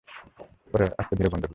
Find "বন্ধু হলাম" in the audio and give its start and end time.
1.29-1.49